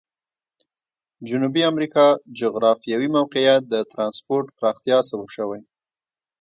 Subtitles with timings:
[1.27, 2.05] جنوبي امریکا
[2.39, 5.61] جغرافیوي موقعیت د ترانسپورت پراختیا سبب شوی.